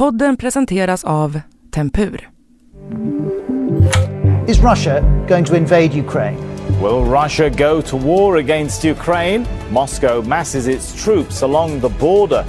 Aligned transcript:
Podden 0.00 0.36
presenteras 0.36 1.04
av 1.04 1.40
Tempur. 1.70 2.30
Is 4.48 4.60
Russia 4.60 5.00
going 5.28 5.44
to 5.44 5.56
invade 5.56 6.00
Ukraine? 6.00 6.36
Will 6.82 7.04
Russia 7.04 7.48
go 7.48 7.82
to 7.82 7.98
war 7.98 8.36
against 8.36 8.84
Ukraine? 8.84 9.44
Moscow 9.70 10.28
masses 10.28 10.68
its 10.68 11.04
troops 11.04 11.42
along 11.42 11.80
the 11.80 11.88
border. 11.88 12.44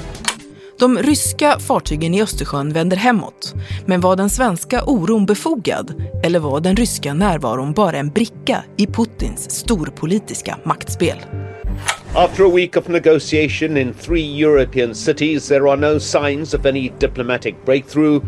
De 0.79 0.97
ryska 0.97 1.59
fartygen 1.59 2.13
i 2.13 2.21
Östersjön 2.21 2.73
vänder 2.73 2.97
hemåt. 2.97 3.54
Men 3.86 4.02
var 4.02 4.15
den 4.15 4.29
svenska 4.29 4.83
oron 4.83 5.26
befogad? 5.26 6.04
Eller 6.24 6.40
var 6.40 6.60
den 6.60 6.76
ryska 6.76 7.13
närvaron 7.13 7.74
bara 7.74 7.97
en 7.97 8.10
bricka 8.10 8.63
i 8.78 8.88
Putins 8.88 9.52
storpolitiska 9.52 10.58
maktspel? 10.65 11.18
After 12.15 12.43
a 12.43 12.49
week 12.49 12.78
of 12.78 12.87
negotiation 12.87 13.77
in 13.77 13.94
three 13.94 14.44
European 14.44 14.96
cities, 14.96 15.47
there 15.47 15.67
are 15.69 15.77
no 15.77 15.99
signs 15.99 16.53
of 16.53 16.66
any 16.66 16.91
diplomatic 16.99 17.55
breakthrough. 17.66 18.23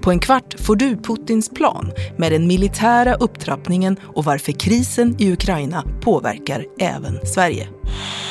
På 0.00 0.10
en 0.10 0.20
kvart 0.20 0.54
får 0.60 0.76
du 0.76 0.96
Putins 0.96 1.50
plan 1.50 1.92
med 2.16 2.32
den 2.32 2.46
militära 2.46 3.14
upptrappningen 3.14 3.96
och 4.14 4.24
varför 4.24 4.52
krisen 4.52 5.16
i 5.18 5.32
Ukraina 5.32 5.84
påverkar 6.00 6.64
även 6.80 7.26
Sverige. 7.26 7.68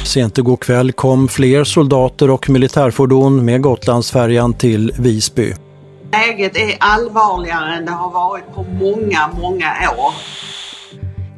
Sent 0.06 0.38
igår 0.38 0.58
kväll 0.58 0.92
kom 0.92 1.28
fler 1.28 1.64
soldater 1.64 2.30
och 2.30 2.50
militärfordon 2.50 3.46
med 3.46 3.62
Gotlandsfärjan 3.62 4.54
till 4.54 4.94
Visby. 5.00 5.54
Läget 6.12 6.58
är 6.58 6.76
allvarligare 6.80 7.76
än 7.76 7.86
det 7.86 7.92
har 7.92 8.12
varit 8.12 8.54
på 8.56 8.64
många, 8.64 9.30
många 9.42 9.72
år. 9.98 10.14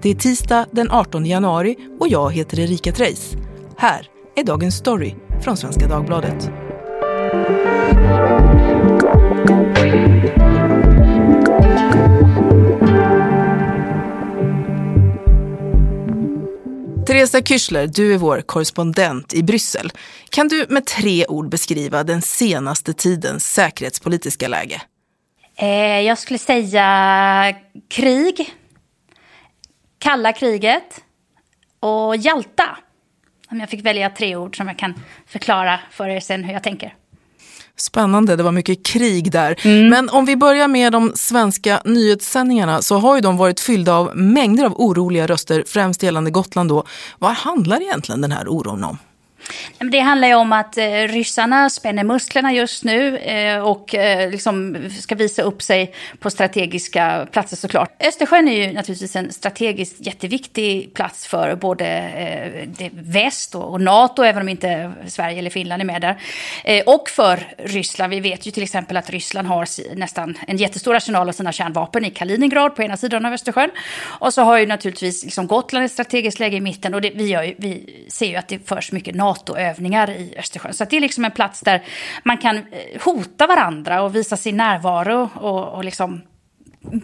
Det 0.01 0.09
är 0.09 0.15
tisdag 0.15 0.65
den 0.71 0.91
18 0.91 1.25
januari 1.25 1.75
och 1.99 2.07
jag 2.07 2.33
heter 2.33 2.59
Erika 2.59 2.91
Treis. 2.91 3.37
Här 3.79 4.07
är 4.35 4.43
dagens 4.43 4.75
story 4.75 5.15
från 5.43 5.57
Svenska 5.57 5.87
Dagbladet. 5.87 6.51
Teresa 17.07 17.41
Kyschler, 17.41 17.87
du 17.87 18.13
är 18.13 18.17
vår 18.17 18.41
korrespondent 18.41 19.33
i 19.33 19.43
Bryssel. 19.43 19.91
Kan 20.29 20.47
du 20.47 20.65
med 20.69 20.85
tre 20.85 21.25
ord 21.25 21.49
beskriva 21.49 22.03
den 22.03 22.21
senaste 22.21 22.93
tidens 22.93 23.53
säkerhetspolitiska 23.53 24.47
läge? 24.47 24.81
Eh, 25.55 25.99
jag 25.99 26.17
skulle 26.17 26.39
säga 26.39 27.55
krig, 27.89 28.53
kalla 29.99 30.33
kriget 30.33 31.03
och 31.79 32.15
Jalta. 32.15 32.77
Om 33.51 33.59
jag 33.59 33.69
fick 33.69 33.85
välja 33.85 34.09
tre 34.09 34.35
ord 34.35 34.57
som 34.57 34.67
jag 34.67 34.77
kan 34.77 34.93
förklara 35.27 35.79
för 35.91 36.09
er 36.09 36.19
sen 36.19 36.43
hur 36.43 36.53
jag 36.53 36.63
tänker. 36.63 36.93
Spännande, 37.79 38.35
det 38.35 38.43
var 38.43 38.51
mycket 38.51 38.85
krig 38.85 39.31
där. 39.31 39.55
Mm. 39.65 39.89
Men 39.89 40.09
om 40.09 40.25
vi 40.25 40.35
börjar 40.35 40.67
med 40.67 40.91
de 40.91 41.11
svenska 41.15 41.81
nyhetssändningarna 41.85 42.81
så 42.81 42.97
har 42.97 43.15
ju 43.15 43.21
de 43.21 43.37
varit 43.37 43.59
fyllda 43.59 43.93
av 43.93 44.17
mängder 44.17 44.65
av 44.65 44.73
oroliga 44.75 45.27
röster, 45.27 45.63
främst 45.67 46.03
gällande 46.03 46.31
Gotland 46.31 46.69
då. 46.69 46.83
Vad 47.19 47.31
handlar 47.31 47.81
egentligen 47.81 48.21
den 48.21 48.31
här 48.31 48.47
oron 48.49 48.83
om? 48.83 48.97
Det 49.79 49.99
handlar 49.99 50.27
ju 50.27 50.33
om 50.33 50.53
att 50.53 50.77
eh, 50.77 50.85
ryssarna 50.91 51.69
spänner 51.69 52.03
musklerna 52.03 52.53
just 52.53 52.83
nu 52.83 53.17
eh, 53.17 53.59
och 53.59 53.95
eh, 53.95 54.31
liksom 54.31 54.77
ska 54.99 55.15
visa 55.15 55.41
upp 55.41 55.61
sig 55.61 55.93
på 56.19 56.29
strategiska 56.29 57.27
platser 57.31 57.57
såklart. 57.57 58.03
Östersjön 58.03 58.47
är 58.47 58.67
ju 58.67 58.73
naturligtvis 58.73 59.15
en 59.15 59.31
strategiskt 59.31 59.95
jätteviktig 59.99 60.93
plats 60.93 61.27
för 61.27 61.55
både 61.55 61.87
väst 62.91 63.55
och 63.55 63.81
NATO, 63.81 64.23
även 64.23 64.41
om 64.41 64.49
inte 64.49 64.91
Sverige 65.07 65.39
eller 65.39 65.49
Finland 65.49 65.81
är 65.81 65.85
med 65.85 66.01
där. 66.01 66.17
Och 66.85 67.09
för 67.09 67.39
Ryssland. 67.57 68.09
Vi 68.09 68.19
vet 68.19 68.45
ju 68.45 68.51
till 68.51 68.63
exempel 68.63 68.97
att 68.97 69.09
Ryssland 69.09 69.47
har 69.47 69.95
nästan 69.95 70.37
en 70.47 70.57
jättestor 70.57 70.95
arsenal 70.95 71.29
av 71.29 71.33
sina 71.33 71.51
kärnvapen 71.51 72.05
i 72.05 72.09
Kaliningrad 72.09 72.75
på 72.75 72.83
ena 72.83 72.97
sidan 72.97 73.25
av 73.25 73.33
Östersjön. 73.33 73.69
Och 74.01 74.33
så 74.33 74.41
har 74.41 74.57
ju 74.57 74.65
naturligtvis 74.65 75.23
liksom 75.23 75.47
Gotland 75.47 75.85
ett 75.85 75.91
strategiskt 75.91 76.39
läge 76.39 76.57
i 76.57 76.61
mitten 76.61 76.93
och 76.93 77.01
det, 77.01 77.11
vi, 77.15 77.23
ju, 77.23 77.55
vi 77.57 78.05
ser 78.09 78.27
ju 78.27 78.35
att 78.35 78.47
det 78.47 78.67
förs 78.67 78.91
mycket 78.91 79.15
NATO 79.15 79.26
NATO-övningar 79.27 80.09
i 80.09 80.35
Östersjön. 80.37 80.73
Så 80.73 80.85
det 80.85 80.97
är 80.97 81.01
liksom 81.01 81.25
en 81.25 81.31
plats 81.31 81.61
där 81.61 81.83
man 82.23 82.37
kan 82.37 82.57
eh, 82.57 82.63
hota 83.03 83.47
varandra 83.47 84.01
och 84.01 84.15
visa 84.15 84.37
sin 84.37 84.57
närvaro 84.57 85.29
och, 85.35 85.67
och 85.67 85.83
liksom 85.83 86.21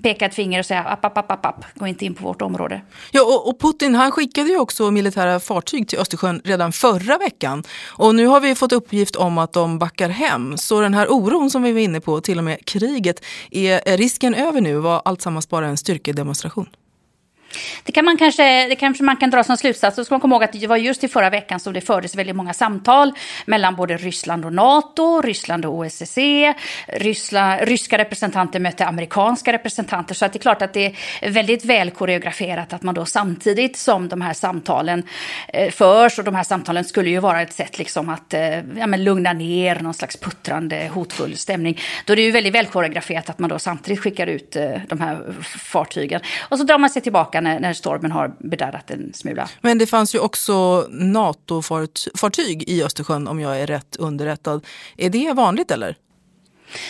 peka 0.03 0.25
ett 0.25 0.35
finger 0.35 0.59
och 0.59 0.65
säga 0.65 0.83
app, 0.83 1.05
app, 1.05 1.17
app, 1.17 1.31
app, 1.31 1.45
app, 1.45 1.65
gå 1.75 1.87
inte 1.87 2.05
in 2.05 2.13
på 2.15 2.23
vårt 2.23 2.41
område. 2.41 2.81
Ja, 3.11 3.21
och, 3.23 3.49
och, 3.49 3.59
Putin 3.59 3.95
han 3.95 4.11
skickade 4.11 4.49
ju 4.49 4.59
också 4.59 4.91
militära 4.91 5.39
fartyg 5.39 5.87
till 5.87 5.99
Östersjön 5.99 6.41
redan 6.43 6.71
förra 6.71 7.17
veckan. 7.17 7.63
Och 7.87 8.15
nu 8.15 8.25
har 8.25 8.39
vi 8.39 8.55
fått 8.55 8.71
uppgift 8.71 9.15
om 9.15 9.37
att 9.37 9.53
de 9.53 9.79
backar 9.79 10.09
hem. 10.09 10.57
Så 10.57 10.81
den 10.81 10.93
här 10.93 11.07
oron 11.09 11.49
som 11.49 11.63
vi 11.63 11.71
var 11.71 11.79
inne 11.79 12.01
på, 12.01 12.21
till 12.21 12.37
och 12.37 12.43
med 12.43 12.65
kriget, 12.65 13.25
är 13.51 13.97
risken 13.97 14.33
över 14.35 14.61
nu? 14.61 14.75
Var 14.75 15.01
alltsammans 15.05 15.49
bara 15.49 15.67
en 15.67 15.77
styrkedemonstration? 15.77 16.69
Det 17.83 17.91
kan 17.91 18.05
man 18.05 18.17
kanske, 18.17 18.67
det 18.67 18.75
kanske 18.75 19.03
man 19.03 19.17
kan 19.17 19.29
dra 19.29 19.43
som 19.43 19.57
slutsats. 19.57 19.95
Då 19.95 20.05
ska 20.05 20.13
man 20.13 20.21
komma 20.21 20.35
ihåg 20.35 20.43
att 20.43 20.51
det 20.51 20.67
var 20.67 20.77
just 20.77 21.03
i 21.03 21.07
förra 21.07 21.29
veckan 21.29 21.59
som 21.59 21.73
det 21.73 21.81
fördes 21.81 22.15
väldigt 22.15 22.35
många 22.35 22.53
samtal 22.53 23.13
mellan 23.45 23.75
både 23.75 23.97
Ryssland 23.97 24.45
och 24.45 24.53
NATO, 24.53 25.21
Ryssland 25.21 25.65
och 25.65 25.73
OSSE. 25.73 26.53
Ryssla, 26.87 27.57
ryska 27.57 27.97
representanter 27.97 28.59
mötte 28.59 28.85
amerikanska 28.85 29.53
representanter. 29.53 30.15
Så 30.15 30.25
att 30.25 30.33
det 30.33 30.37
är 30.37 30.41
klart 30.41 30.61
att 30.61 30.73
det 30.73 30.95
är 31.21 31.29
väldigt 31.29 31.65
väl 31.65 31.91
koreograferat 31.91 32.73
att 32.73 32.83
man 32.83 32.95
då 32.95 33.05
samtidigt 33.05 33.77
som 33.77 34.07
de 34.07 34.21
här 34.21 34.33
samtalen 34.33 35.03
eh, 35.47 35.71
förs 35.71 36.19
och 36.19 36.25
de 36.25 36.35
här 36.35 36.43
samtalen 36.43 36.83
skulle 36.83 37.09
ju 37.09 37.19
vara 37.19 37.41
ett 37.41 37.53
sätt 37.53 37.77
liksom 37.77 38.09
att 38.09 38.33
eh, 38.33 38.57
ja, 38.57 38.87
men 38.87 39.03
lugna 39.03 39.33
ner 39.33 39.79
någon 39.79 39.93
slags 39.93 40.17
puttrande, 40.17 40.89
hotfull 40.93 41.37
stämning. 41.37 41.79
Då 42.05 42.13
är 42.13 42.17
det 42.17 42.21
ju 42.21 42.31
väldigt 42.31 42.55
väl 42.55 42.65
koreograferat 42.65 43.29
att 43.29 43.39
man 43.39 43.49
då 43.49 43.59
samtidigt 43.59 43.99
skickar 43.99 44.27
ut 44.27 44.55
eh, 44.55 44.71
de 44.87 44.99
här 45.01 45.17
fartygen. 45.57 46.21
Och 46.39 46.57
så 46.57 46.63
drar 46.63 46.77
man 46.77 46.89
sig 46.89 47.01
tillbaka 47.01 47.41
när, 47.43 47.59
när 47.59 47.73
stormen 47.73 48.11
har 48.11 48.35
bedarrat 48.39 48.91
en 48.91 49.13
smula. 49.13 49.49
Men 49.61 49.77
det 49.77 49.85
fanns 49.85 50.15
ju 50.15 50.19
också 50.19 50.87
NATO-fartyg 50.89 52.63
i 52.67 52.83
Östersjön 52.83 53.27
om 53.27 53.39
jag 53.39 53.59
är 53.59 53.67
rätt 53.67 53.95
underrättad. 53.95 54.65
Är 54.97 55.09
det 55.09 55.33
vanligt 55.33 55.71
eller? 55.71 55.97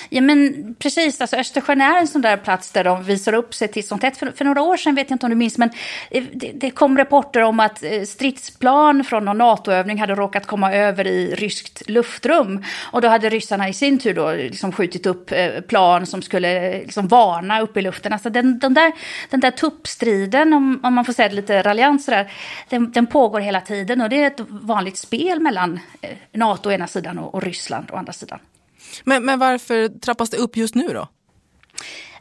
Ja 0.09 0.21
men 0.21 0.75
precis, 0.79 1.21
alltså 1.21 1.35
Östersjön 1.35 1.81
är 1.81 1.99
en 1.99 2.07
sån 2.07 2.21
där 2.21 2.37
plats 2.37 2.71
där 2.71 2.83
de 2.83 3.03
visar 3.03 3.33
upp 3.33 3.53
sig 3.53 3.67
till 3.67 3.87
sånt. 3.87 4.17
För, 4.17 4.31
för 4.31 4.45
några 4.45 4.61
år 4.61 4.77
sedan, 4.77 4.95
vet 4.95 5.09
jag 5.09 5.15
inte 5.15 5.25
om 5.25 5.29
du 5.29 5.35
minns, 5.35 5.57
men 5.57 5.69
eh, 6.11 6.23
det, 6.33 6.51
det 6.55 6.71
kom 6.71 6.97
rapporter 6.97 7.41
om 7.41 7.59
att 7.59 7.83
eh, 7.83 8.01
stridsplan 8.01 9.03
från 9.03 9.25
någon 9.25 9.37
NATO-övning 9.37 9.99
hade 9.99 10.15
råkat 10.15 10.45
komma 10.45 10.73
över 10.73 11.07
i 11.07 11.35
ryskt 11.35 11.89
luftrum. 11.89 12.63
Och 12.91 13.01
då 13.01 13.07
hade 13.07 13.29
ryssarna 13.29 13.69
i 13.69 13.73
sin 13.73 13.99
tur 13.99 14.13
då 14.13 14.31
liksom 14.31 14.71
skjutit 14.71 15.05
upp 15.05 15.31
eh, 15.31 15.61
plan 15.61 16.05
som 16.05 16.21
skulle 16.21 16.77
liksom 16.77 17.07
varna 17.07 17.61
upp 17.61 17.77
i 17.77 17.81
luften. 17.81 18.13
Alltså 18.13 18.29
den, 18.29 18.59
den, 18.59 18.73
där, 18.73 18.91
den 19.29 19.39
där 19.39 19.51
tuppstriden, 19.51 20.53
om, 20.53 20.79
om 20.83 20.93
man 20.93 21.05
får 21.05 21.13
säga 21.13 21.29
det 21.29 21.35
lite 21.35 21.61
raljant 21.61 22.03
sådär, 22.03 22.31
den, 22.69 22.91
den 22.91 23.07
pågår 23.07 23.39
hela 23.39 23.61
tiden. 23.61 24.01
Och 24.01 24.09
det 24.09 24.23
är 24.23 24.27
ett 24.27 24.41
vanligt 24.49 24.97
spel 24.97 25.39
mellan 25.39 25.79
NATO 26.31 26.69
å 26.69 26.71
ena 26.71 26.87
sidan 26.87 27.19
och, 27.19 27.35
och 27.35 27.43
Ryssland 27.43 27.91
å 27.91 27.95
andra 27.95 28.13
sidan. 28.13 28.39
Men, 29.03 29.25
men 29.25 29.39
varför 29.39 29.99
trappas 29.99 30.29
det 30.29 30.37
upp 30.37 30.57
just 30.57 30.75
nu 30.75 30.87
då? 30.87 31.07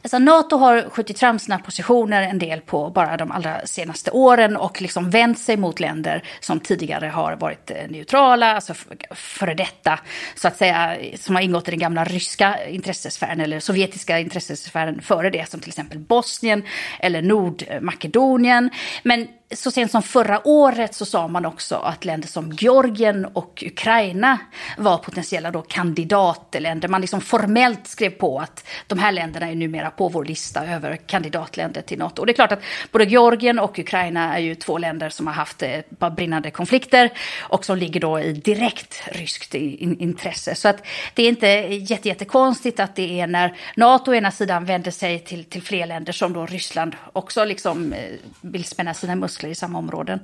Alltså 0.03 0.19
Nato 0.19 0.57
har 0.57 0.89
skjutit 0.89 1.19
fram 1.19 1.39
sina 1.39 1.59
positioner 1.59 2.21
en 2.21 2.39
del 2.39 2.61
på 2.61 2.89
bara 2.89 3.17
de 3.17 3.31
allra 3.31 3.67
senaste 3.67 4.11
åren 4.11 4.57
och 4.57 4.81
liksom 4.81 5.09
vänt 5.09 5.39
sig 5.39 5.57
mot 5.57 5.79
länder 5.79 6.23
som 6.39 6.59
tidigare 6.59 7.07
har 7.07 7.35
varit 7.35 7.71
eh, 7.71 7.77
neutrala, 7.89 8.55
alltså 8.55 8.73
före 9.11 9.53
detta, 9.53 9.99
så 10.35 10.47
att 10.47 10.57
säga, 10.57 10.97
som 11.17 11.35
har 11.35 11.41
ingått 11.41 11.67
i 11.67 11.71
den 11.71 11.79
gamla 11.79 12.03
ryska 12.03 12.67
intressesfären 12.69 13.39
eller 13.39 13.59
sovjetiska 13.59 14.19
intressesfären 14.19 15.01
före 15.01 15.29
det, 15.29 15.49
som 15.49 15.59
till 15.59 15.69
exempel 15.69 15.99
Bosnien 15.99 16.63
eller 16.99 17.21
Nordmakedonien. 17.21 18.69
Men 19.03 19.27
så 19.55 19.71
sent 19.71 19.91
som 19.91 20.03
förra 20.03 20.47
året 20.47 20.95
så 20.95 21.05
sa 21.05 21.27
man 21.27 21.45
också 21.45 21.75
att 21.75 22.05
länder 22.05 22.27
som 22.27 22.51
Georgien 22.51 23.25
och 23.25 23.63
Ukraina 23.67 24.37
var 24.77 24.97
potentiella 24.97 25.51
då 25.51 25.61
kandidatländer. 25.61 26.87
Man 26.87 27.01
liksom 27.01 27.21
formellt 27.21 27.87
skrev 27.87 28.09
på 28.09 28.39
att 28.39 28.67
de 28.87 28.99
här 28.99 29.11
länderna 29.11 29.49
är 29.49 29.55
numera 29.55 29.89
på 29.89 30.09
vår 30.09 30.25
lista 30.25 30.65
över 30.65 30.95
kandidatländer 30.95 31.81
till 31.81 31.97
NATO. 31.97 32.21
Och 32.21 32.25
det 32.25 32.31
är 32.31 32.33
klart 32.33 32.51
att 32.51 32.63
både 32.91 33.05
Georgien 33.05 33.59
och 33.59 33.79
Ukraina 33.79 34.37
är 34.37 34.41
ju 34.41 34.55
två 34.55 34.77
länder 34.77 35.09
som 35.09 35.27
har 35.27 35.33
haft 35.33 35.63
eh, 35.63 35.73
ett 35.73 35.99
par 35.99 36.09
brinnande 36.09 36.51
konflikter 36.51 37.09
och 37.39 37.65
som 37.65 37.77
ligger 37.77 37.99
då 37.99 38.19
i 38.19 38.33
direkt 38.33 39.03
ryskt 39.11 39.55
intresse. 39.55 40.55
Så 40.55 40.67
att 40.67 40.85
det 41.13 41.23
är 41.23 41.29
inte 41.29 41.47
jätte, 41.47 42.07
jättekonstigt 42.07 42.79
att 42.79 42.95
det 42.95 43.19
är 43.19 43.27
när 43.27 43.57
NATO 43.75 44.11
å 44.11 44.15
ena 44.15 44.31
sidan 44.31 44.65
vänder 44.65 44.91
sig 44.91 45.19
till, 45.19 45.43
till 45.43 45.61
fler 45.61 45.87
länder 45.87 46.13
som 46.13 46.33
då 46.33 46.45
Ryssland 46.45 46.95
också 47.13 47.45
liksom 47.45 47.93
eh, 47.93 47.99
vill 48.41 48.63
spänna 48.63 48.93
sina 48.93 49.15
muskler 49.15 49.42
muskler 49.43 49.49
i 49.49 49.55
samma 49.55 49.79
områden. 49.79 50.19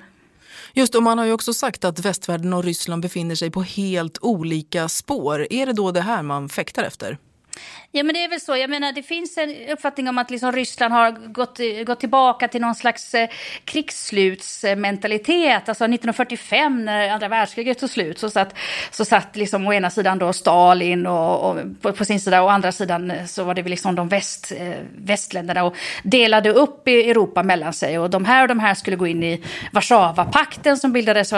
Just 0.73 0.95
och 0.95 1.03
man 1.03 1.17
har 1.17 1.25
ju 1.25 1.33
också 1.33 1.53
sagt 1.53 1.85
att 1.85 1.99
västvärlden 1.99 2.53
och 2.53 2.63
Ryssland 2.63 3.01
befinner 3.01 3.35
sig 3.35 3.51
på 3.51 3.61
helt 3.61 4.17
olika 4.21 4.89
spår. 4.89 5.47
Är 5.49 5.65
det 5.65 5.73
då 5.73 5.91
det 5.91 6.01
här 6.01 6.23
man 6.23 6.49
fäktar 6.49 6.83
efter? 6.83 7.17
Ja, 7.91 8.03
men 8.03 8.13
det 8.13 8.23
är 8.23 8.29
väl 8.29 8.41
så. 8.41 8.57
Jag 8.57 8.69
menar, 8.69 8.91
det 8.91 9.03
finns 9.03 9.37
en 9.37 9.55
uppfattning 9.69 10.09
om 10.09 10.17
att 10.17 10.31
liksom 10.31 10.51
Ryssland 10.51 10.93
har 10.93 11.11
gått, 11.11 11.59
gått 11.85 11.99
tillbaka 11.99 12.47
till 12.47 12.61
någon 12.61 12.75
slags 12.75 13.13
eh, 13.13 13.29
krigsslutsmentalitet. 13.65 15.69
Alltså 15.69 15.83
1945 15.83 16.85
när 16.85 17.09
andra 17.09 17.27
världskriget 17.27 17.79
tog 17.79 17.89
slut 17.89 18.19
så 18.19 18.29
satt, 18.29 18.55
så 18.91 19.05
satt 19.05 19.35
liksom 19.35 19.67
å 19.67 19.73
ena 19.73 19.89
sidan 19.89 20.19
då 20.19 20.33
Stalin 20.33 21.07
och, 21.07 21.49
och 21.49 21.57
på, 21.81 21.93
på, 21.93 22.05
sin 22.05 22.19
sida 22.19 22.41
och 22.41 22.47
å 22.47 22.49
andra 22.49 22.71
sidan 22.71 23.11
eh, 23.11 23.25
så 23.25 23.43
var 23.43 23.53
det 23.53 23.61
väl 23.61 23.69
liksom 23.69 23.95
de 23.95 24.09
väst, 24.09 24.51
eh, 24.57 24.73
västländerna 24.95 25.63
och 25.63 25.75
delade 26.03 26.49
upp 26.49 26.87
i 26.87 27.09
Europa 27.09 27.43
mellan 27.43 27.73
sig. 27.73 27.99
Och 27.99 28.09
de 28.09 28.25
här 28.25 28.41
och 28.41 28.47
de 28.47 28.59
här 28.59 28.75
skulle 28.75 28.95
gå 28.95 29.07
in 29.07 29.23
i 29.23 29.43
Warszawapakten 29.71 30.77
som 30.77 30.93
bildades 30.93 31.33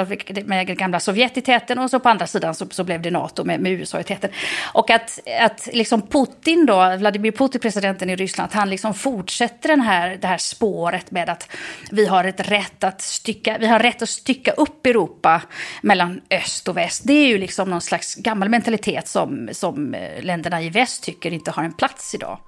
med 0.46 0.78
gamla 0.78 1.00
Sovjet 1.00 1.38
i 1.38 1.42
täten 1.42 1.80
och 1.80 1.90
så 1.90 2.00
på 2.00 2.10
andra 2.10 2.28
sidan 2.28 2.56
så, 2.56 2.66
så 2.70 2.84
blev 2.84 3.02
det 3.02 3.12
NATO 3.12 3.44
med, 3.44 3.60
med 3.60 3.72
USA 3.72 4.00
i 4.00 4.04
täten. 4.04 4.30
Och 4.74 4.90
att, 4.90 5.20
att 5.40 5.70
liksom 5.74 6.02
Putin 6.12 6.66
då, 6.66 6.96
Vladimir 6.98 7.32
Putin, 7.32 7.62
presidenten 7.62 8.10
i 8.10 8.16
Ryssland, 8.16 8.48
att 8.48 8.54
han 8.54 8.70
liksom 8.70 8.94
fortsätter 8.94 9.70
den 9.70 9.82
här, 9.82 10.18
det 10.22 10.28
här 10.28 10.38
spåret 10.38 11.12
med 11.12 11.30
att 11.30 11.50
vi 11.92 12.06
har, 12.06 12.24
ett 12.24 12.52
rätt 12.52 12.84
att 12.84 13.02
stycka, 13.02 13.58
vi 13.60 13.68
har 13.68 13.80
rätt 13.80 14.02
att 14.02 14.10
stycka 14.10 14.52
upp 14.52 14.86
Europa 14.86 15.42
mellan 15.82 16.22
öst 16.30 16.68
och 16.68 16.78
väst. 16.78 17.02
Det 17.06 17.14
är 17.14 17.28
ju 17.28 17.38
liksom 17.38 17.70
någon 17.70 17.82
slags 17.82 18.16
gammal 18.16 18.50
mentalitet 18.50 19.08
som, 19.08 19.50
som 19.52 19.94
eh, 19.94 20.24
länderna 20.24 20.62
i 20.62 20.70
väst 20.70 21.04
tycker 21.04 21.34
inte 21.34 21.52
har 21.52 21.64
en 21.64 21.74
plats 21.74 22.16
idag. 22.16 22.40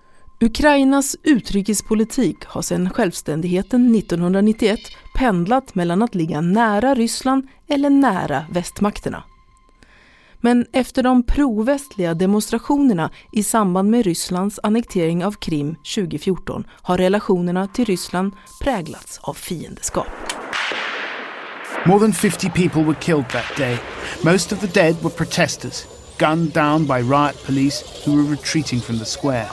Ukrainas 0.41 1.15
utrikespolitik 1.23 2.45
har 2.45 2.61
sedan 2.61 2.89
självständigheten 2.89 3.95
1991 3.95 4.79
pendlat 5.17 5.75
mellan 5.75 6.01
att 6.01 6.15
ligga 6.15 6.41
nära 6.41 6.93
Ryssland 6.93 7.47
eller 7.67 7.89
nära 7.89 8.45
västmakterna. 8.51 9.23
Men 10.45 10.65
efter 10.71 11.03
de 11.03 11.23
provästliga 11.23 12.13
demonstrationerna 12.13 13.11
i 13.31 13.43
samband 13.43 13.89
med 13.89 14.05
Rysslands 14.05 14.59
annektering 14.63 15.25
av 15.25 15.31
Krim 15.31 15.75
2014 15.75 16.63
har 16.69 16.97
relationerna 16.97 17.67
till 17.67 17.85
Ryssland 17.85 18.33
präglats 18.61 19.19
av 19.21 19.33
fiendeskap. 19.33 20.07
More 21.85 21.99
than 21.99 22.13
50 22.13 22.49
people 22.49 22.83
were 22.83 22.95
killed 23.01 23.29
that 23.29 23.57
day. 23.57 23.77
Most 24.23 24.51
of 24.51 24.59
the 24.59 24.67
dead 24.67 24.95
were 25.01 25.09
protesters, 25.09 25.85
gunned 26.17 26.53
down 26.53 26.85
by 26.85 26.93
riot 26.93 27.45
police 27.45 27.85
who 28.05 28.15
were 28.15 28.31
retreating 28.31 28.81
from 28.81 28.99
the 28.99 29.05
square. 29.05 29.47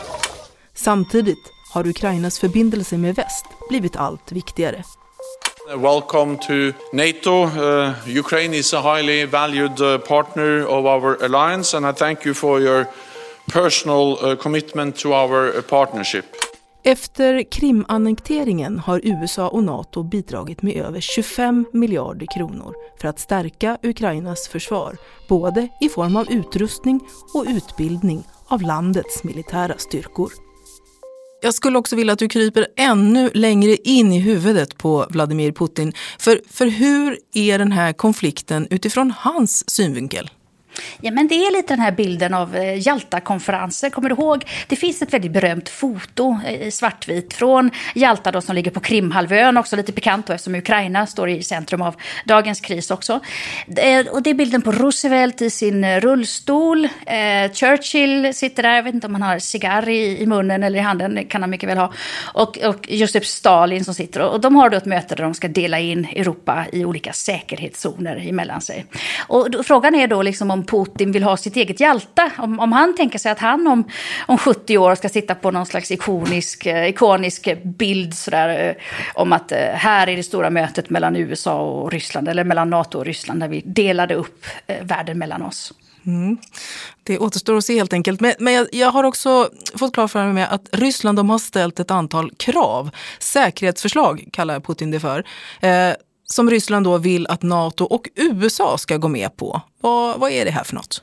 Samtidigt 0.74 1.52
har 1.74 1.86
Ukrainas 1.86 2.38
förbindelse 2.38 2.98
med 2.98 3.14
väst 3.14 3.46
blivit 3.68 3.96
allt 3.96 4.32
viktigare. 4.32 4.84
Welcome 5.76 6.36
to 6.36 6.72
NATO. 6.92 7.44
Uh, 7.44 7.94
Ukraine 8.06 8.54
is 8.54 8.72
a 8.72 8.80
highly 8.80 9.24
valued 9.24 9.80
uh, 9.80 9.98
partner 9.98 10.66
of 10.66 10.86
our 10.86 11.16
alliance, 11.24 11.76
and 11.76 11.86
I 11.86 11.92
thank 11.92 12.24
you 12.24 12.34
for 12.34 12.60
your 12.60 12.86
personal 13.52 14.18
uh, 14.20 14.36
commitment 14.36 14.96
to 14.96 15.12
our 15.12 15.56
uh, 15.56 15.62
partnership. 15.62 16.24
Efter 16.82 17.42
Krimannekteringen 17.42 18.78
har 18.78 19.00
USA 19.04 19.48
och 19.48 19.64
NATO 19.64 20.02
bidragit 20.02 20.62
med 20.62 20.76
över 20.76 21.00
25 21.00 21.66
miljarder 21.72 22.26
kronor 22.36 22.74
för 23.00 23.08
att 23.08 23.18
stärka 23.18 23.78
Ukrainas 23.82 24.48
försvar, 24.48 24.96
både 25.28 25.68
i 25.80 25.88
form 25.88 26.16
av 26.16 26.32
utrustning 26.32 27.00
och 27.34 27.44
utbildning 27.48 28.24
av 28.48 28.62
landets 28.62 29.24
militära 29.24 29.78
styrkor. 29.78 30.49
Jag 31.42 31.54
skulle 31.54 31.78
också 31.78 31.96
vilja 31.96 32.12
att 32.12 32.18
du 32.18 32.28
kryper 32.28 32.66
ännu 32.76 33.30
längre 33.34 33.76
in 33.76 34.12
i 34.12 34.18
huvudet 34.18 34.78
på 34.78 35.06
Vladimir 35.10 35.52
Putin. 35.52 35.92
För, 36.18 36.40
för 36.50 36.66
hur 36.66 37.18
är 37.34 37.58
den 37.58 37.72
här 37.72 37.92
konflikten 37.92 38.66
utifrån 38.70 39.12
hans 39.18 39.70
synvinkel? 39.70 40.30
Ja, 41.00 41.10
men 41.10 41.28
det 41.28 41.34
är 41.34 41.52
lite 41.52 41.72
den 41.72 41.80
här 41.80 41.92
bilden 41.92 42.34
av 42.34 42.56
eh, 42.56 42.86
Jalta-konferenser. 42.86 43.90
Kommer 43.90 44.08
du 44.08 44.14
ihåg? 44.14 44.44
Det 44.68 44.76
finns 44.76 45.02
ett 45.02 45.12
väldigt 45.12 45.32
berömt 45.32 45.68
foto 45.68 46.38
eh, 46.46 46.66
i 46.66 46.70
svartvit 46.70 47.34
från 47.34 47.70
Jalta 47.94 48.32
då, 48.32 48.40
som 48.40 48.54
ligger 48.54 48.70
på 48.70 48.80
Krimhalvön. 48.80 49.56
Också 49.56 49.76
lite 49.76 49.92
pikant 49.92 50.26
då, 50.26 50.32
eftersom 50.32 50.54
Ukraina 50.54 51.06
står 51.06 51.28
i 51.28 51.42
centrum 51.42 51.82
av 51.82 51.94
dagens 52.24 52.60
kris 52.60 52.90
också. 52.90 53.20
Och 54.10 54.22
det 54.22 54.30
är 54.30 54.34
bilden 54.34 54.62
på 54.62 54.72
Roosevelt 54.72 55.42
i 55.42 55.50
sin 55.50 55.84
eh, 55.84 56.00
rullstol. 56.00 56.84
Eh, 56.84 57.52
Churchill 57.52 58.34
sitter 58.34 58.62
där, 58.62 58.76
jag 58.76 58.82
vet 58.82 58.94
inte 58.94 59.06
om 59.06 59.14
han 59.14 59.22
har 59.22 59.38
cigarr 59.38 59.88
i, 59.88 60.22
i 60.22 60.26
munnen 60.26 60.62
eller 60.62 60.78
i 60.78 60.82
handen, 60.82 61.14
det 61.14 61.24
kan 61.24 61.42
han 61.42 61.50
mycket 61.50 61.68
väl 61.68 61.78
ha. 61.78 61.92
Och, 62.34 62.58
och 62.58 62.90
Josef 62.90 63.24
Stalin 63.24 63.84
som 63.84 63.94
sitter. 63.94 64.20
Och 64.20 64.40
de 64.40 64.56
har 64.56 64.70
då 64.70 64.76
ett 64.76 64.86
möte 64.86 65.14
där 65.14 65.24
de 65.24 65.34
ska 65.34 65.48
dela 65.48 65.78
in 65.78 66.04
Europa 66.04 66.66
i 66.72 66.84
olika 66.84 67.12
säkerhetszoner 67.12 68.28
emellan 68.28 68.60
sig. 68.60 68.86
Och 69.28 69.50
då, 69.50 69.62
frågan 69.62 69.94
är 69.94 70.06
då 70.06 70.22
liksom 70.22 70.50
om 70.50 70.59
om 70.60 70.66
Putin 70.66 71.12
vill 71.12 71.22
ha 71.22 71.36
sitt 71.36 71.56
eget 71.56 71.80
Jalta. 71.80 72.30
Om, 72.38 72.60
om 72.60 72.72
han 72.72 72.96
tänker 72.96 73.18
sig 73.18 73.32
att 73.32 73.38
han 73.38 73.66
om, 73.66 73.84
om 74.26 74.38
70 74.38 74.78
år 74.78 74.94
ska 74.94 75.08
sitta 75.08 75.34
på 75.34 75.50
någon 75.50 75.66
slags 75.66 75.90
ikonisk, 75.90 76.66
eh, 76.66 76.88
ikonisk 76.88 77.48
bild 77.64 78.14
sådär, 78.14 78.68
eh, 78.68 78.74
om 79.14 79.32
att 79.32 79.52
eh, 79.52 79.58
här 79.58 80.06
är 80.06 80.16
det 80.16 80.22
stora 80.22 80.50
mötet 80.50 80.90
mellan 80.90 81.16
USA 81.16 81.60
och 81.60 81.92
Ryssland, 81.92 82.28
eller 82.28 82.44
mellan 82.44 82.70
NATO 82.70 82.98
och 82.98 83.04
Ryssland, 83.04 83.40
där 83.40 83.48
vi 83.48 83.60
delade 83.60 84.14
upp 84.14 84.46
världen 84.82 85.18
mellan 85.18 85.42
oss. 85.42 85.72
Mm. 86.06 86.38
Det 87.02 87.18
återstår 87.18 87.56
att 87.56 87.64
se 87.64 87.74
helt 87.74 87.92
enkelt. 87.92 88.20
Men, 88.20 88.34
men 88.38 88.52
jag, 88.52 88.68
jag, 88.72 88.90
har 88.90 89.04
också 89.04 89.48
fått 89.74 89.94
klart 89.94 90.10
för 90.10 90.26
mig 90.26 90.46
att 90.50 90.68
Ryssland 90.72 91.18
de 91.18 91.30
har 91.30 91.38
ställt 91.38 91.80
ett 91.80 91.90
antal 91.90 92.30
krav. 92.36 92.90
Säkerhetsförslag 93.18 94.28
kallar 94.32 94.60
Putin 94.60 94.90
det 94.90 95.00
för. 95.00 95.24
Eh, 95.60 95.94
som 96.32 96.50
Ryssland 96.50 96.86
då 96.86 96.98
vill 96.98 97.26
att 97.26 97.42
Nato 97.42 97.84
och 97.84 98.08
USA 98.14 98.78
ska 98.78 98.96
gå 98.96 99.08
med 99.08 99.36
på. 99.36 99.60
Vad, 99.80 100.20
vad 100.20 100.30
är 100.30 100.44
det 100.44 100.50
här 100.50 100.64
för 100.64 100.74
något? 100.74 101.02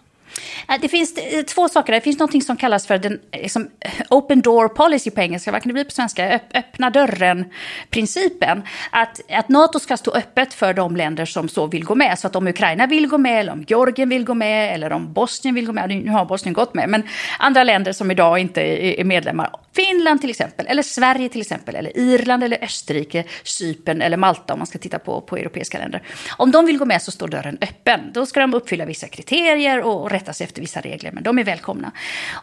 Äh, 0.69 0.75
det 0.81 0.87
finns 0.87 1.17
eh, 1.17 1.43
två 1.43 1.69
saker. 1.69 1.93
Det 1.93 2.01
finns 2.01 2.19
något 2.19 2.43
som 2.43 2.57
kallas 2.57 2.87
för 2.87 2.97
den 2.97 3.19
liksom, 3.33 3.67
open 4.09 4.41
door 4.41 4.67
policy 4.67 5.11
på 5.11 5.21
engelska. 5.21 5.51
Vad 5.51 5.61
kan 5.61 5.69
det 5.69 5.73
bli 5.73 5.83
på 5.83 5.91
svenska? 5.91 6.39
Öppna 6.53 6.89
dörren-principen. 6.89 8.63
Att, 8.91 9.21
att 9.31 9.49
NATO 9.49 9.79
ska 9.79 9.97
stå 9.97 10.11
öppet 10.11 10.53
för 10.53 10.73
de 10.73 10.95
länder 10.95 11.25
som 11.25 11.49
så 11.49 11.67
vill 11.67 11.83
gå 11.83 11.95
med. 11.95 12.19
Så 12.19 12.27
att 12.27 12.35
om 12.35 12.47
Ukraina 12.47 12.87
vill 12.87 13.07
gå 13.07 13.17
med, 13.17 13.39
eller 13.39 13.51
om 13.51 13.65
Georgien 13.67 14.09
vill 14.09 14.25
gå 14.25 14.33
med, 14.33 14.73
eller 14.73 14.93
om 14.93 15.13
Bosnien 15.13 15.55
vill 15.55 15.65
gå 15.65 15.73
med. 15.73 15.89
Nu 15.89 16.11
har 16.11 16.25
Bosnien 16.25 16.53
gått 16.53 16.73
med, 16.73 16.89
men 16.89 17.03
andra 17.39 17.63
länder 17.63 17.93
som 17.93 18.11
idag 18.11 18.39
inte 18.39 18.61
är 19.01 19.03
medlemmar. 19.03 19.49
Finland 19.77 20.21
till 20.21 20.29
exempel, 20.29 20.67
eller 20.67 20.83
Sverige 20.83 21.29
till 21.29 21.41
exempel, 21.41 21.75
eller 21.75 21.97
Irland, 21.97 22.43
eller 22.43 22.63
Österrike, 22.63 23.23
Cypern 23.43 24.01
eller 24.01 24.17
Malta 24.17 24.53
om 24.53 24.59
man 24.59 24.67
ska 24.67 24.79
titta 24.79 24.99
på, 24.99 25.21
på 25.21 25.37
europeiska 25.37 25.77
länder. 25.77 26.03
Om 26.37 26.51
de 26.51 26.65
vill 26.65 26.77
gå 26.77 26.85
med 26.85 27.01
så 27.01 27.11
står 27.11 27.27
dörren 27.27 27.57
öppen. 27.61 27.99
Då 28.13 28.25
ska 28.25 28.39
de 28.39 28.53
uppfylla 28.53 28.85
vissa 28.85 29.07
kriterier 29.07 29.81
och 29.81 30.11
rätta 30.11 30.33
sig 30.33 30.45
efter 30.45 30.61
vissa 30.61 30.81
regler, 30.81 31.11
men 31.11 31.23
de 31.23 31.39
är 31.39 31.43
välkomna. 31.43 31.91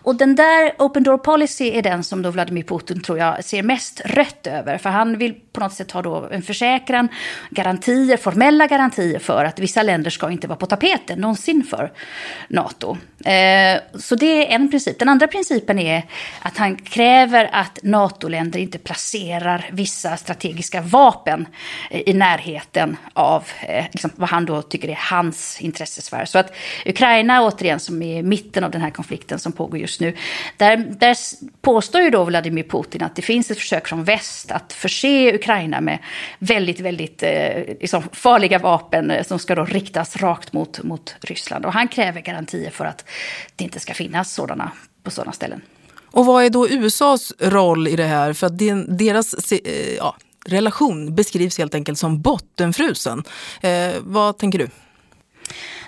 Och 0.03 0.17
den 0.17 0.35
där 0.35 0.73
Open 0.79 1.03
Door 1.03 1.19
Policy 1.19 1.71
är 1.71 1.83
den 1.83 2.05
som 2.05 2.23
då 2.23 2.31
Vladimir 2.31 2.63
Putin 2.63 3.03
tror 3.03 3.19
jag 3.19 3.45
ser 3.45 3.63
mest 3.63 4.01
rött 4.05 4.47
över. 4.47 4.79
För 4.79 4.91
han 4.91 5.19
vill 5.19 5.35
på 5.53 5.61
något 5.61 5.73
sätt 5.73 5.91
ha 5.91 6.03
då 6.03 6.29
en 6.33 6.43
försäkran, 6.43 7.09
garantier, 7.51 8.17
formella 8.17 8.67
garantier 8.67 9.19
för 9.19 9.45
att 9.45 9.59
vissa 9.59 9.83
länder 9.83 10.11
ska 10.11 10.31
inte 10.31 10.47
vara 10.47 10.59
på 10.59 10.67
tapeten 10.67 11.19
någonsin 11.19 11.65
för 11.71 11.93
NATO. 12.49 12.97
Eh, 13.25 13.81
så 13.95 14.15
det 14.15 14.47
är 14.47 14.55
en 14.55 14.71
princip. 14.71 14.99
Den 14.99 15.09
andra 15.09 15.27
principen 15.27 15.79
är 15.79 16.03
att 16.43 16.57
han 16.57 16.77
kräver 16.77 17.24
att 17.53 17.79
NATO-länder 17.83 18.59
inte 18.59 18.79
placerar 18.79 19.71
vissa 19.73 20.17
strategiska 20.17 20.81
vapen 20.81 21.47
i 21.91 22.13
närheten 22.13 22.97
av 23.13 23.45
eh, 23.61 23.85
liksom 23.93 24.11
vad 24.17 24.29
han 24.29 24.47
då 24.47 24.63
tycker 24.63 24.89
är 24.89 24.99
hans 25.11 25.61
intressesfär. 25.61 26.25
Så 26.25 26.39
att 26.39 26.55
Ukraina, 26.87 27.43
återigen, 27.43 27.81
som 27.81 28.03
är 28.03 28.19
i 28.19 28.23
mitten 28.23 28.65
av 28.65 28.71
den 28.71 28.81
här 28.81 28.91
konflikten 28.91 29.39
som 29.39 29.53
pågår 29.53 29.79
just 29.79 30.01
nu, 30.01 30.17
där, 30.57 30.77
där 30.77 31.17
påstår 31.61 32.01
ju 32.01 32.11
då 32.11 32.25
Vladimir 32.25 32.63
Putin 32.63 33.03
att 33.03 33.17
det 33.17 33.23
finns 33.23 33.51
ett 33.51 33.59
försök 33.59 33.89
från 33.89 34.05
väst 34.05 34.51
att 34.51 34.73
förse 34.73 35.35
Ukraina 35.35 35.81
med 35.81 35.99
väldigt, 36.39 36.81
väldigt 36.81 37.23
eh, 37.23 37.65
liksom 37.81 38.03
farliga 38.13 38.59
vapen 38.59 39.11
eh, 39.11 39.23
som 39.23 39.39
ska 39.39 39.55
då 39.55 39.65
riktas 39.65 40.17
rakt 40.17 40.53
mot, 40.53 40.83
mot 40.83 41.17
Ryssland. 41.21 41.67
Och 41.67 41.73
han 41.73 41.89
kräver 41.89 42.21
garantier 42.21 42.71
för 42.71 42.85
att 42.85 43.05
det 43.57 43.65
inte 43.65 43.81
ska 43.81 43.95
finnas 43.95 44.33
sådana 44.33 44.73
på 45.03 45.11
sådana 45.11 45.33
ställen. 45.33 45.63
Och 46.15 46.27
vad 46.27 46.45
är 46.45 46.51
då 46.51 46.69
USAs 46.69 47.33
roll 47.39 47.89
i 47.89 47.97
det 47.97 48.05
här? 48.05 48.33
För 48.33 48.47
att 48.47 48.59
deras 48.99 49.53
eh, 49.53 49.95
ja, 49.97 50.17
relation 50.47 51.15
beskrivs 51.15 51.59
helt 51.59 51.75
enkelt 51.75 51.99
som 51.99 52.23
bottenfrusen. 52.23 53.25
Eh, 53.61 53.93
vad 54.01 54.39
tänker 54.39 54.59
du? 54.59 54.69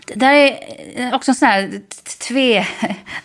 Det 0.07 0.15
där 0.15 0.33
är 0.33 0.59
eh, 0.97 1.15
också 1.15 1.31
en 1.31 1.35
sån 1.35 1.49
här 1.49 1.81
tve, 2.29 2.67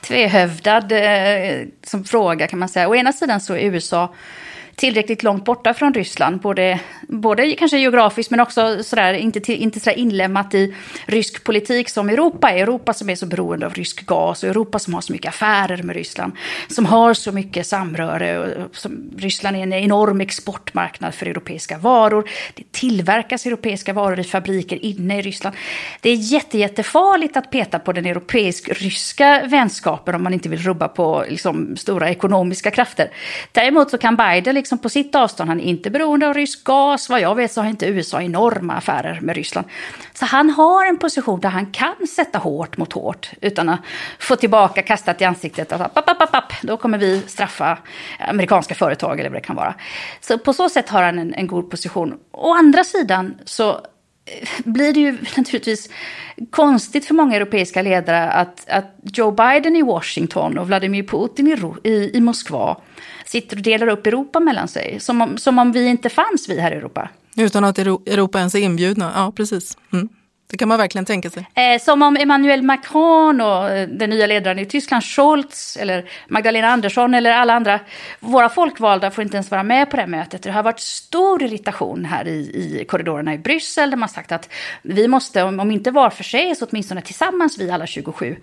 tvehövdad 0.02 0.92
eh, 0.92 1.68
som 1.84 2.04
fråga 2.04 2.48
kan 2.48 2.60
man 2.60 2.70
säga. 2.70 2.90
Å 2.90 2.96
ena 2.96 3.14
sidan 3.14 3.42
så 3.42 3.54
är 3.54 3.60
USA 3.60 4.14
tillräckligt 4.82 5.24
långt 5.24 5.46
borta 5.46 5.74
från 5.74 5.94
Ryssland, 5.94 6.40
både, 6.40 6.80
både 7.08 7.56
kanske 7.56 7.78
geografiskt 7.78 8.32
men 8.32 8.40
också 8.40 8.84
sådär, 8.84 9.14
inte, 9.14 9.40
till, 9.40 9.56
inte 9.56 9.80
sådär 9.80 9.98
inlämnat 9.98 10.54
i 10.54 10.76
rysk 11.06 11.44
politik 11.44 11.90
som 11.90 12.10
Europa 12.10 12.52
är. 12.52 12.58
Europa 12.58 12.94
som 12.94 13.10
är 13.10 13.16
så 13.16 13.26
beroende 13.26 13.66
av 13.66 13.74
rysk 13.74 14.06
gas 14.06 14.44
och 14.44 14.50
Europa 14.50 14.80
som 14.80 14.94
har 14.94 15.02
så 15.02 15.14
mycket 15.14 15.30
affärer 15.30 15.84
med 15.84 15.96
Ryssland, 15.96 16.34
som 16.68 16.86
har 16.86 17.14
så 17.14 17.32
mycket 17.32 17.68
samröre. 17.68 18.54
Som, 18.72 19.12
Ryssland 19.18 19.58
är 19.58 19.62
en 19.62 19.74
enorm 19.74 20.22
exportmarknad 20.22 21.14
för 21.14 21.26
europeiska 21.26 21.78
varor. 21.78 22.30
Det 22.54 22.72
tillverkas 22.72 23.46
europeiska 23.46 23.94
varor 23.94 24.20
i 24.20 24.24
fabriker 24.24 24.86
inne 24.86 25.20
i 25.20 25.22
Ryssland. 25.22 25.56
Det 26.02 26.10
är 26.10 26.16
jätte, 26.16 26.58
jättefarligt 26.58 27.38
att 27.38 27.52
peta 27.52 27.80
på 27.80 27.94
den 27.94 28.06
europeisk-ryska 28.06 29.42
vänskapen 29.46 30.16
om 30.16 30.24
man 30.24 30.34
inte 30.34 30.50
vill 30.50 30.60
rubba 30.60 30.88
på 30.88 31.26
liksom, 31.30 31.78
stora 31.78 32.10
ekonomiska 32.10 32.72
krafter. 32.72 33.10
Däremot 33.52 33.90
så 33.90 33.98
kan 33.98 34.16
Biden 34.16 34.56
liksom 34.56 34.71
Liksom 34.72 34.82
på 34.82 34.90
sitt 34.90 35.16
avstånd, 35.16 35.50
han 35.50 35.60
är 35.60 35.64
inte 35.64 35.90
beroende 35.90 36.28
av 36.28 36.34
rysk 36.34 36.64
gas. 36.64 37.10
Vad 37.10 37.22
jag 37.22 37.36
vet 37.36 37.52
så 37.52 37.62
har 37.62 37.70
inte 37.70 37.86
USA 37.86 38.22
enorma 38.22 38.74
affärer 38.74 39.20
med 39.22 39.36
Ryssland. 39.36 39.68
Så 40.14 40.26
han 40.26 40.50
har 40.50 40.86
en 40.86 40.98
position 40.98 41.40
där 41.40 41.50
han 41.50 41.66
kan 41.66 42.08
sätta 42.16 42.38
hårt 42.38 42.78
mot 42.78 42.94
hårt 42.94 43.32
utan 43.42 43.70
att 43.70 43.80
få 44.20 44.36
tillbaka 44.36 44.82
kastat 44.82 45.22
i 45.22 45.26
ansiktet. 45.26 45.72
Att, 45.72 45.94
papp, 45.94 46.06
papp, 46.06 46.32
papp, 46.32 46.54
då 46.62 46.78
kommer 46.78 46.98
vi 46.98 47.22
straffa 47.28 47.78
amerikanska 48.20 48.76
företag 48.76 49.20
eller 49.20 49.30
vad 49.30 49.38
det 49.38 49.46
kan 49.46 49.56
vara. 49.56 49.76
Så 50.22 50.38
på 50.38 50.54
så 50.54 50.70
sätt 50.70 50.90
har 50.90 51.04
han 51.04 51.20
en, 51.20 51.34
en 51.34 51.48
god 51.48 51.70
position. 51.70 52.18
Å 52.32 52.54
andra 52.54 52.84
sidan 52.84 53.38
så 53.46 53.70
eh, 53.70 54.48
blir 54.66 54.94
det 54.94 55.00
ju 55.00 55.12
naturligtvis 55.38 55.90
konstigt 56.50 57.06
för 57.06 57.14
många 57.14 57.36
europeiska 57.36 57.82
ledare 57.82 58.32
att, 58.32 58.70
att 58.70 58.96
Joe 59.04 59.32
Biden 59.32 59.76
i 59.76 59.82
Washington 59.82 60.58
och 60.58 60.68
Vladimir 60.68 61.04
Putin 61.04 61.48
i, 61.48 61.90
i, 61.90 62.18
i 62.18 62.22
Moskva 62.22 62.78
sitter 63.26 63.58
och 63.58 63.64
delar 63.64 63.88
upp 63.88 64.08
Europa 64.08 64.40
mellan 64.40 64.68
sig. 64.68 65.00
Som 65.00 65.22
om, 65.22 65.38
som 65.38 65.60
om 65.60 65.72
vi 65.72 65.88
inte 65.88 66.10
fanns, 66.10 66.50
vi 66.50 66.60
här 66.60 66.72
i 66.72 66.76
Europa. 66.76 67.10
Utan 67.36 67.64
att 67.64 67.80
Europa 67.80 68.40
ens 68.40 68.56
är 68.56 68.60
inbjudna, 68.60 69.12
ja 69.16 69.32
precis. 69.36 69.78
Mm. 69.94 70.10
Det 70.52 70.58
kan 70.58 70.68
man 70.68 70.78
verkligen 70.78 71.06
tänka 71.06 71.30
sig. 71.30 71.48
Eh, 71.54 71.82
som 71.82 72.02
om 72.02 72.18
Emmanuel 72.18 72.62
Macron 72.62 73.42
och 73.42 73.70
eh, 73.70 73.88
den 73.88 74.10
nya 74.10 74.28
ledaren 74.28 74.60
i 74.60 74.66
Tyskland, 74.66 75.04
Scholz, 75.04 75.78
eller 75.78 76.10
Magdalena 76.28 76.68
Andersson 76.68 77.14
eller 77.14 77.32
alla 77.32 77.54
andra, 77.54 77.80
våra 78.20 78.50
folkvalda 78.50 79.12
får 79.12 79.24
inte 79.24 79.38
ens 79.38 79.52
vara 79.52 79.64
med 79.64 79.90
på 79.90 79.96
det 79.96 80.02
här 80.02 80.10
mötet. 80.10 80.44
Det 80.44 80.52
har 80.52 80.64
varit 80.64 80.80
stor 80.80 81.44
irritation 81.44 82.06
här 82.06 82.28
i, 82.28 82.40
i 82.82 82.86
korridorerna 82.86 83.34
i 83.34 83.38
Bryssel 83.38 83.90
där 83.90 83.98
man 83.98 84.10
sagt 84.10 84.32
att 84.32 84.50
vi 84.82 85.08
måste, 85.08 85.44
om 85.44 85.72
inte 85.72 85.92
var 85.92 86.10
för 86.10 86.24
sig, 86.24 86.56
så 86.56 86.66
åtminstone 86.66 87.02
tillsammans, 87.02 87.58
vi 87.60 87.72
alla 87.72 87.86
27 87.86 88.38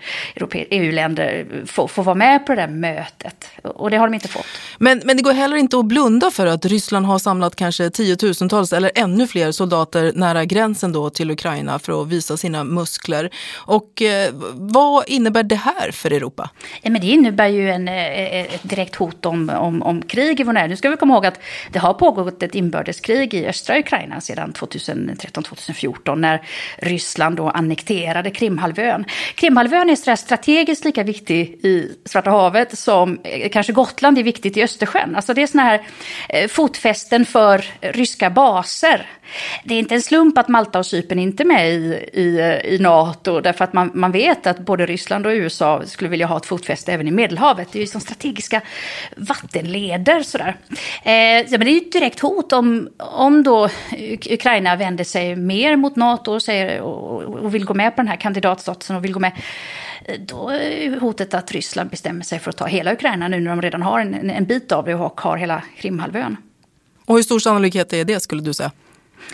EU-länder, 0.53 1.47
få, 1.67 1.89
få 1.89 2.03
vara 2.03 2.15
med 2.15 2.47
på 2.47 2.55
det 2.55 2.61
där 2.61 2.69
mötet. 2.69 3.51
Och 3.63 3.91
det 3.91 3.97
har 3.97 4.07
de 4.07 4.15
inte 4.15 4.29
fått. 4.29 4.47
Men, 4.79 5.03
men 5.05 5.17
det 5.17 5.23
går 5.23 5.33
heller 5.33 5.57
inte 5.57 5.79
att 5.79 5.87
blunda 5.87 6.31
för 6.31 6.47
att 6.47 6.65
Ryssland 6.65 7.07
har 7.07 7.19
samlat 7.19 7.57
kanske 7.57 7.91
tiotusentals 7.91 8.73
eller 8.73 8.91
ännu 8.95 9.27
fler 9.27 9.53
soldater 9.53 10.13
nära 10.15 10.45
gränsen 10.45 10.93
då 10.93 11.11
till 11.11 11.31
Ukraina 11.31 11.79
för 11.79 11.98
och 11.99 12.13
visa 12.13 12.37
sina 12.37 12.65
muskler. 12.65 13.31
Och 13.55 14.03
eh, 14.03 14.31
vad 14.55 15.09
innebär 15.09 15.43
det 15.43 15.57
här 15.57 15.91
för 15.91 16.11
Europa? 16.11 16.51
Ja, 16.83 16.91
men 16.91 17.01
det 17.01 17.07
innebär 17.07 17.49
ju 17.49 17.71
en, 17.71 17.89
eh, 17.89 18.41
ett 18.41 18.63
direkt 18.63 18.95
hot 18.95 19.27
om, 19.27 19.51
om, 19.51 19.83
om 19.83 20.03
krig 20.03 20.41
i 20.41 20.45
vår 20.45 20.53
närhet. 20.53 20.71
Nu 20.71 20.77
ska 20.77 20.91
vi 20.91 20.97
komma 20.97 21.15
ihåg 21.15 21.27
att 21.27 21.41
det 21.73 21.79
har 21.79 21.95
pågått 21.95 22.43
ett 22.43 22.55
inbördeskrig 22.55 23.35
i 23.35 23.47
östra 23.47 23.79
Ukraina 23.79 24.21
sedan 24.21 24.53
2013-2014 24.53 26.17
när 26.17 26.43
Ryssland 26.79 27.37
då 27.37 27.51
annekterade 27.51 28.31
Krimhalvön. 28.31 29.05
Krimhalvön 29.35 29.91
är 29.91 30.17
strategiskt 30.17 30.85
lika 30.85 31.03
viktig 31.03 31.41
i 31.63 31.97
Svarta 32.05 32.31
havet 32.31 32.79
som 32.79 33.19
eh, 33.25 33.49
kanske 33.49 33.73
Gotland 33.73 34.19
är 34.19 34.23
viktigt 34.23 34.57
i 34.57 34.63
Östersjön. 34.63 35.17
Alltså 35.17 35.35
det 35.35 35.43
är 35.43 35.47
såna 35.47 35.63
här 35.63 35.87
eh, 36.29 36.49
fotfästen 36.49 37.27
för 37.27 37.65
ryska 37.81 38.31
baser. 38.31 39.07
Det 39.65 39.75
är 39.75 39.79
inte 39.79 39.95
en 39.95 40.03
slump 40.03 40.39
att 40.39 40.49
Malta 40.49 40.79
och 40.79 40.87
Cypern 40.87 41.19
inte 41.19 41.43
är 41.43 41.45
med 41.45 41.75
i 41.75 41.88
i, 41.95 42.61
i, 42.65 42.79
NATO. 42.81 43.41
Därför 43.41 43.65
att 43.65 43.73
man, 43.73 43.91
man 43.95 44.13
vet 44.13 44.47
att 44.47 44.59
både 44.59 44.87
Ryssland 44.87 45.27
och 45.27 45.31
USA 45.31 45.83
skulle 45.87 46.11
vilja 46.11 46.27
ha 46.27 46.37
ett 46.37 46.47
fotfäste 46.47 46.93
även 46.93 47.09
i 47.09 47.11
Medelhavet. 47.11 47.69
Det 47.73 47.79
är 47.79 47.81
ju 47.81 47.87
som 47.87 48.01
strategiska 48.01 48.61
vattenleder 49.17 50.23
sådär. 50.23 50.57
Eh, 51.03 51.13
ja, 51.13 51.45
men 51.51 51.61
det 51.61 51.71
är 51.71 51.73
ju 51.73 51.81
ett 51.81 51.93
direkt 51.93 52.21
hot 52.21 52.53
om, 52.53 52.89
om 52.99 53.43
då 53.43 53.69
Ukraina 54.31 54.77
vänder 54.77 55.05
sig 55.05 55.37
mer 55.37 55.77
mot 55.77 55.97
NATO 55.97 56.33
och, 56.33 56.43
säger, 56.43 56.81
och, 56.81 57.23
och 57.23 57.55
vill 57.55 57.65
gå 57.65 57.75
med 57.75 57.97
på 57.97 58.03
den 58.03 58.09
här 58.09 58.17
kandidatstatusen 58.17 58.97
och 58.97 59.05
vill 59.05 59.13
gå 59.13 59.21
med 59.21 59.33
eh, 60.05 60.21
då 60.21 60.49
är 60.49 61.01
hotet 61.01 61.35
att 61.35 61.53
Ryssland 61.53 61.91
bestämmer 61.91 62.25
sig 62.25 62.39
för 62.39 62.51
att 62.51 62.57
ta 62.57 62.67
hela 62.67 62.93
Ukraina 62.93 63.29
nu 63.29 63.41
när 63.41 63.51
de 63.51 63.63
redan 63.63 63.83
har 63.83 64.01
en, 64.01 64.31
en 64.31 64.45
bit 64.45 64.73
av 64.73 64.85
det 64.85 64.95
och 64.95 65.21
har 65.21 65.37
hela 65.37 65.63
Krimhalvön. 65.77 66.37
Och 67.05 67.17
hur 67.17 67.23
stor 67.23 67.39
sannolikhet 67.39 67.93
är 67.93 68.05
det 68.05 68.21
skulle 68.21 68.43
du 68.43 68.55
säga? 68.55 68.71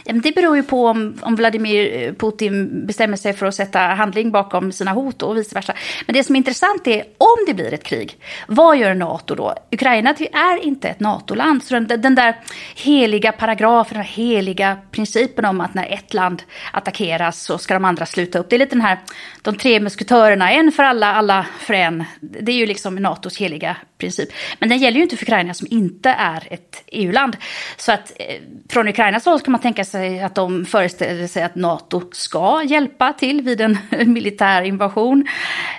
Det 0.05 0.35
beror 0.35 0.57
ju 0.57 0.63
på 0.63 0.87
om, 0.87 1.19
om 1.23 1.37
Vladimir 1.37 2.03
eh, 2.03 2.13
Putin 2.13 2.87
bestämmer 2.87 3.17
sig 3.17 3.33
för 3.33 3.47
att 3.47 3.55
sätta 3.55 3.79
handling 3.79 4.31
bakom 4.31 4.73
sina 4.73 4.93
hot 4.93 5.23
och 5.23 5.37
vice 5.37 5.55
versa. 5.55 5.75
Men 6.07 6.15
det 6.15 6.25
som 6.25 6.35
är 6.35 6.39
intressant 6.39 6.87
är 6.87 7.05
om 7.19 7.45
det 7.47 7.55
blir 7.55 7.75
ett 7.75 7.85
krig, 7.85 8.19
vad 8.49 8.77
gör 8.77 8.95
NATO 8.95 9.35
då? 9.35 9.55
Ukraina 9.73 10.11
är 10.33 10.65
inte 10.65 10.89
ett 10.89 11.01
NATO-land, 11.01 11.65
så 11.65 11.75
den, 11.75 12.01
den 12.01 12.15
där 12.15 12.41
heliga 12.77 13.33
paragrafen, 13.33 13.97
den 13.97 14.07
heliga 14.07 14.79
principen 14.91 15.45
om 15.45 15.61
att 15.61 15.75
när 15.75 15.93
ett 15.93 16.15
land 16.15 16.43
attackeras 16.73 17.43
så 17.43 17.59
ska 17.59 17.75
de 17.75 17.85
andra 17.85 18.07
sluta 18.07 18.39
upp. 18.39 18.51
Det 18.51 18.57
är 18.57 18.59
lite 18.59 18.75
den 18.75 18.81
här, 18.81 18.99
de 19.43 19.57
tre 19.57 19.81
musketörerna, 19.81 20.53
en 20.53 20.73
för 20.73 20.83
alla, 20.83 21.15
alla 21.15 21.47
för 21.59 21.75
en. 21.75 22.05
Det 22.21 22.53
är 22.53 22.57
ju 22.57 22.67
liksom 22.67 22.95
NATOs 22.95 23.37
heliga 23.37 23.77
princip. 23.99 24.29
Men 24.59 24.69
den 24.69 24.79
gäller 24.79 24.97
ju 24.97 25.03
inte 25.03 25.17
för 25.17 25.25
Ukraina 25.25 25.55
som 25.55 25.67
inte 25.71 26.11
är 26.11 26.49
ett 26.51 26.83
EU-land. 26.87 27.37
Så 27.77 27.93
att 27.93 28.13
eh, 28.19 28.41
från 28.69 28.89
Ukrainas 28.89 29.25
håll 29.25 29.41
kan 29.41 29.53
man 29.53 29.61
tänka 29.61 29.85
sig 29.85 30.23
att 30.23 30.35
de 30.35 30.65
föreställer 30.65 31.27
sig 31.27 31.43
att 31.43 31.55
NATO 31.55 32.03
ska 32.13 32.63
hjälpa 32.67 33.13
till 33.13 33.43
vid 33.43 33.61
en 33.61 33.79
militär 34.13 34.63
invasion. 34.63 35.27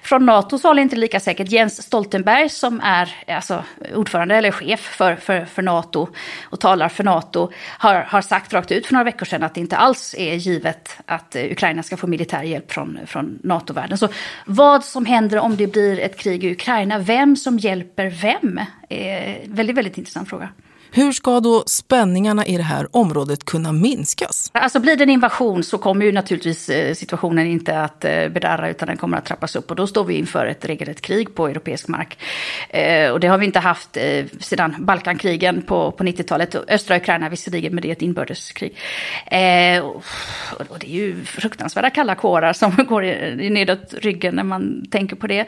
Från 0.04 0.26
NATOs 0.26 0.64
håll 0.64 0.78
är 0.78 0.82
det 0.82 0.84
inte 0.84 0.96
lika 0.96 1.20
säkert. 1.20 1.52
Jens 1.52 1.84
Stoltenberg 1.84 2.50
som 2.50 2.82
är 2.82 3.16
alltså, 3.28 3.64
ordförande 3.96 4.36
eller 4.36 4.52
chef 4.52 4.80
för, 4.80 5.16
för, 5.16 5.46
för 5.46 5.62
NATO 5.62 6.08
och 6.44 6.60
talar 6.60 6.90
för 6.90 7.04
NATO 7.04 7.52
har, 7.80 7.96
har 7.96 8.22
sagt 8.22 8.54
rakt 8.54 8.72
ut 8.72 8.86
för 8.86 8.94
några 8.94 9.04
veckor 9.04 9.26
sedan 9.26 9.44
att 9.44 9.54
det 9.54 9.62
inte 9.62 9.78
alls 9.78 10.16
är 10.18 10.34
givet 10.34 10.98
att 11.06 11.36
eh, 11.36 11.44
Ukraina 11.44 11.84
ska 11.84 11.98
få 11.98 12.08
militär 12.08 12.44
hjälp 12.44 12.72
från, 12.72 13.00
från 13.06 13.40
NATO-världen. 13.44 13.98
Så 13.98 14.08
vad 14.46 14.84
som 14.84 15.06
händer 15.06 15.40
om 15.40 15.56
det 15.56 15.68
blir 15.68 16.00
ett 16.00 16.18
krig 16.18 16.44
i 16.44 16.52
Ukraina, 16.52 17.00
vem 17.00 17.36
som 17.36 17.58
hjälper 17.58 18.05
vem, 18.10 18.60
är 18.90 19.44
en 19.44 19.56
väldigt, 19.56 19.78
väldigt 19.78 19.98
intressant 19.98 20.30
fråga. 20.30 20.50
Hur 20.96 21.12
ska 21.12 21.40
då 21.40 21.64
spänningarna 21.68 22.46
i 22.46 22.58
det 22.58 22.64
här 22.64 22.88
området 22.92 23.46
kunna 23.46 23.72
minskas? 23.72 24.52
Alltså 24.54 24.80
blir 24.80 24.96
det 24.96 25.04
en 25.04 25.10
invasion 25.10 25.64
så 25.64 25.78
kommer 25.78 26.06
ju 26.06 26.12
naturligtvis 26.12 26.70
eh, 26.70 26.94
situationen 26.94 27.48
inte 27.48 27.82
att 27.82 28.06
eh, 28.06 28.30
bedarra 28.30 28.70
utan 28.70 28.88
den 28.88 28.98
kommer 28.98 29.18
att 29.18 29.26
trappas 29.26 29.56
upp 29.56 29.70
och 29.70 29.76
då 29.76 29.88
står 29.88 30.04
vi 30.04 30.14
inför 30.14 30.46
ett 30.46 30.66
regelrätt 30.66 31.02
krig 31.02 31.36
på 31.36 31.48
europeisk 31.48 31.88
mark. 31.88 32.18
Eh, 32.70 33.12
och 33.12 33.20
det 33.20 33.28
har 33.28 33.38
vi 33.38 33.46
inte 33.46 33.60
haft 33.60 33.98
sedan 34.40 34.76
Balkankrigen 34.80 35.62
på, 35.62 35.92
på 35.92 36.04
90-talet. 36.04 36.56
Östra 36.56 36.98
Ukraina 36.98 37.30
visserligen, 37.30 37.76
men 37.76 37.82
det 37.82 37.88
är 37.88 37.92
ett 37.92 38.02
inbördeskrig. 38.02 38.78
Och 40.70 40.80
det 40.80 40.88
är 40.88 40.94
ju 40.94 41.26
fruktansvärda 41.26 41.90
kalla 41.90 42.16
kårar 42.16 42.54
som 42.54 42.76
går 42.90 43.36
nedåt 43.50 43.94
ryggen 43.94 44.36
när 44.36 44.44
man 44.44 44.86
tänker 44.92 45.16
på 45.16 45.28
det. 45.28 45.46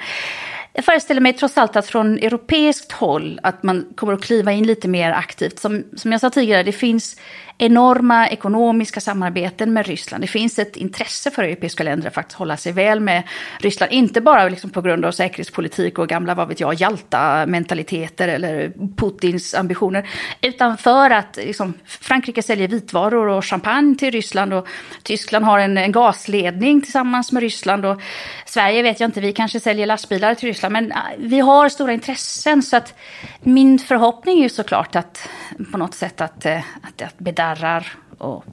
Jag 0.78 0.86
föreställer 0.86 1.22
mig 1.22 1.34
trots 1.34 1.58
allt 1.58 1.76
att 1.76 1.88
från 1.88 2.18
europeiskt 2.18 2.92
håll 2.92 3.40
att 3.44 3.64
man 3.64 3.86
kommer 3.96 4.14
att 4.14 4.24
kliva 4.24 4.52
in 4.52 4.68
lite 4.68 4.88
mer 4.88 5.12
aktivt. 5.12 5.60
Som, 5.60 5.84
som 5.96 6.12
jag 6.12 6.22
sa 6.22 6.30
tidigare, 6.30 6.64
det 6.64 6.72
finns 6.72 7.20
enorma 7.58 8.30
ekonomiska 8.30 9.00
samarbeten 9.00 9.74
med 9.74 9.86
Ryssland. 9.86 10.24
Det 10.24 10.28
finns 10.28 10.60
ett 10.60 10.76
intresse 10.76 11.32
för 11.32 11.44
europeiska 11.44 11.84
länder 11.84 12.08
att 12.08 12.14
faktiskt 12.14 12.38
hålla 12.38 12.58
sig 12.58 12.72
väl 12.72 13.00
med 13.00 13.24
Ryssland. 13.60 13.92
Inte 13.92 14.22
bara 14.22 14.50
liksom 14.50 14.70
på 14.70 14.82
grund 14.82 15.06
av 15.06 15.12
säkerhetspolitik 15.12 16.00
och 16.00 16.08
gamla, 16.08 16.36
vad 16.36 16.48
vet 16.48 16.60
jag, 16.60 16.74
Jalta-mentaliteter 16.74 18.28
eller 18.28 18.72
Putins 18.98 19.54
ambitioner. 19.56 20.10
Utan 20.42 20.78
för 20.78 21.10
att 21.10 21.36
liksom, 21.38 21.74
Frankrike 21.86 22.42
säljer 22.44 22.68
vitvaror 22.68 23.28
och 23.28 23.46
champagne 23.46 23.96
till 23.96 24.12
Ryssland 24.12 24.54
och 24.54 24.68
Tyskland 25.04 25.46
har 25.46 25.60
en, 25.60 25.78
en 25.78 25.92
gasledning 25.92 26.82
tillsammans 26.82 27.32
med 27.32 27.42
Ryssland. 27.42 27.86
Och 27.86 28.02
Sverige 28.46 28.84
vet 28.84 29.00
jag 29.00 29.08
inte, 29.08 29.22
vi 29.22 29.34
kanske 29.34 29.60
säljer 29.60 29.86
lastbilar 29.86 30.36
till 30.36 30.48
Ryssland. 30.48 30.74
Men 30.74 30.92
äh, 30.92 30.98
vi 31.18 31.40
har 31.40 31.70
stora 31.70 31.94
intressen 31.94 32.64
så 32.64 32.78
att 32.78 32.94
min 33.42 33.80
förhoppning 33.80 34.38
är 34.40 34.44
ju 34.44 34.50
såklart 34.50 34.96
att 34.96 35.30
på 35.72 35.78
något 35.78 35.94
sätt 35.94 36.22
att, 36.22 36.46
äh, 36.46 36.58
att, 36.58 37.02
att 37.02 37.18
spärrar. 37.56 37.94
Och 38.18 38.46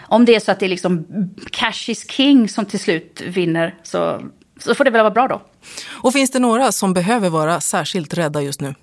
om 0.00 0.24
det 0.24 0.34
är 0.34 0.40
så 0.40 0.52
att 0.52 0.60
det 0.60 0.66
är 0.66 0.70
liksom 0.70 1.06
cash 1.50 1.90
is 1.90 2.10
king 2.10 2.48
som 2.48 2.64
till 2.64 2.80
slut 2.80 3.22
vinner 3.26 3.74
så, 3.82 4.22
så 4.58 4.74
får 4.74 4.84
det 4.84 4.90
väl 4.90 5.02
vara 5.02 5.14
bra 5.14 5.28
då. 5.28 5.42
Och 5.86 6.12
finns 6.12 6.30
det 6.30 6.38
några 6.38 6.72
som 6.72 6.92
behöver 6.92 7.30
vara 7.30 7.60
särskilt 7.60 8.14
rädda 8.14 8.42
just 8.42 8.60
nu? 8.60 8.74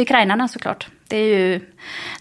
Ukrainarna 0.00 0.48
såklart. 0.48 0.88
Det 1.08 1.16
är 1.16 1.38
ju, 1.38 1.60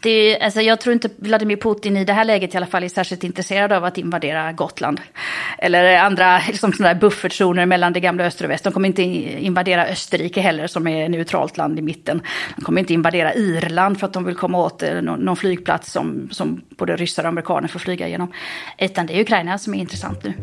det 0.01 0.09
är, 0.09 0.43
alltså 0.43 0.61
jag 0.61 0.81
tror 0.81 0.93
inte 0.93 1.09
Vladimir 1.17 1.55
Putin 1.55 1.97
i 1.97 2.05
det 2.05 2.13
här 2.13 2.25
läget 2.25 2.53
i 2.53 2.57
alla 2.57 2.65
fall 2.65 2.83
är 2.83 2.89
särskilt 2.89 3.23
intresserad 3.23 3.71
av 3.71 3.85
att 3.85 3.97
invadera 3.97 4.51
Gotland. 4.51 5.01
Eller 5.57 5.97
andra 5.97 6.41
liksom 6.47 6.73
sådana 6.73 6.95
buffertzoner 6.95 7.65
mellan 7.65 7.93
det 7.93 7.99
gamla 7.99 8.23
öster 8.23 8.45
och 8.45 8.51
väst. 8.51 8.63
De 8.63 8.73
kommer 8.73 8.87
inte 8.87 9.03
invadera 9.03 9.85
Österrike 9.85 10.41
heller 10.41 10.67
som 10.67 10.87
är 10.87 11.09
neutralt 11.09 11.57
land 11.57 11.79
i 11.79 11.81
mitten. 11.81 12.21
De 12.55 12.61
kommer 12.61 12.79
inte 12.81 12.93
invadera 12.93 13.33
Irland 13.33 13.99
för 13.99 14.07
att 14.07 14.13
de 14.13 14.23
vill 14.23 14.35
komma 14.35 14.57
åt 14.57 14.83
eh, 14.83 15.01
någon 15.01 15.35
flygplats 15.35 15.91
som, 15.91 16.29
som 16.31 16.61
både 16.69 16.95
ryssar 16.95 17.23
och 17.23 17.29
amerikaner 17.29 17.67
får 17.67 17.79
flyga 17.79 18.07
igenom. 18.07 18.33
Utan 18.77 19.05
det 19.05 19.17
är 19.17 19.21
Ukraina 19.21 19.57
som 19.57 19.73
är 19.73 19.79
intressant 19.79 20.23
nu. 20.23 20.33